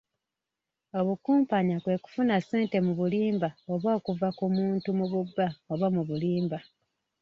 Obukumpanya 0.99 1.75
kwe 1.83 1.95
kufuna 2.03 2.35
ssente 2.39 2.77
mu 2.85 2.91
bulimba 2.99 3.49
okuva 3.95 4.27
ku 4.37 4.45
muntu 4.55 4.89
mu 4.97 5.05
bubba 5.11 5.47
oba 5.73 5.87
mu 5.95 6.01
bulimba. 6.09 6.57